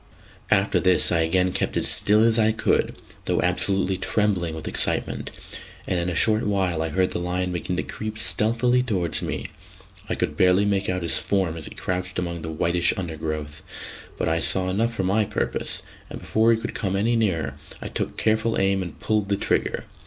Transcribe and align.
After 0.49 0.79
this 0.79 1.11
I 1.11 1.19
again 1.19 1.51
kept 1.51 1.77
as 1.77 1.87
still 1.87 2.23
as 2.23 2.39
I 2.39 2.53
could, 2.53 2.95
though 3.25 3.39
absolutely 3.43 3.97
trembling 3.97 4.55
with 4.55 4.67
excitement; 4.67 5.29
and 5.87 5.99
in 5.99 6.09
a 6.09 6.15
short 6.15 6.41
while 6.41 6.81
I 6.81 6.89
heard 6.89 7.11
the 7.11 7.19
lion 7.19 7.51
begin 7.51 7.75
to 7.77 7.83
creep 7.83 8.17
stealthily 8.17 8.81
towards 8.81 9.21
me. 9.21 9.45
I 10.09 10.15
could 10.15 10.35
barely 10.35 10.65
make 10.65 10.89
out 10.89 11.03
his 11.03 11.19
form 11.19 11.55
as 11.55 11.67
he 11.67 11.75
crouched 11.75 12.17
among 12.17 12.41
the 12.41 12.49
whitish 12.49 12.95
undergrowth; 12.97 13.61
but 14.17 14.27
I 14.27 14.39
saw 14.39 14.69
enough 14.71 14.91
for 14.91 15.03
my 15.03 15.23
purpose, 15.23 15.83
and 16.09 16.17
before 16.17 16.51
he 16.51 16.57
could 16.59 16.73
come 16.73 16.95
any 16.95 17.15
nearer, 17.15 17.53
I 17.79 17.87
took 17.87 18.17
careful 18.17 18.59
aim 18.59 18.81
and 18.81 18.99
pulled 18.99 19.29
the 19.29 19.37
trigger. 19.37 19.85